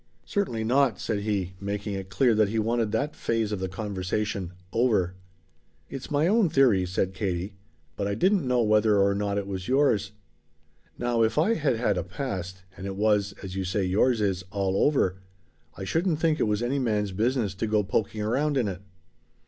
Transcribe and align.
"Certainly 0.25 0.63
not," 0.63 0.99
said 0.99 1.19
he, 1.19 1.53
making 1.59 1.93
it 1.93 2.09
clear 2.09 2.33
that 2.33 2.49
he 2.49 2.57
wanted 2.57 2.91
that 2.91 3.15
phase 3.15 3.51
of 3.51 3.59
the 3.59 3.69
conversation 3.69 4.51
"over." 4.73 5.13
"It's 5.91 6.09
my 6.09 6.25
own 6.25 6.49
theory," 6.49 6.87
said 6.87 7.13
Katie. 7.13 7.53
"But 7.95 8.07
I 8.07 8.15
didn't 8.15 8.47
know 8.47 8.63
whether 8.63 8.97
or 8.99 9.13
not 9.13 9.37
it 9.37 9.45
was 9.45 9.67
yours. 9.67 10.11
Now 10.97 11.21
if 11.21 11.37
I 11.37 11.53
had 11.53 11.75
had 11.75 11.99
a 11.99 12.03
past, 12.03 12.63
and 12.75 12.87
it 12.87 12.95
was, 12.95 13.33
as 13.43 13.55
you 13.55 13.63
say 13.63 13.83
yours 13.83 14.21
is, 14.21 14.43
all 14.49 14.75
over, 14.87 15.17
I 15.77 15.83
shouldn't 15.83 16.19
think 16.19 16.39
it 16.39 16.47
was 16.49 16.63
any 16.63 16.79
man's 16.79 17.11
business 17.11 17.53
to 17.53 17.67
go 17.67 17.83
poking 17.83 18.23
around 18.23 18.57
in 18.57 18.67
it." 18.67 18.81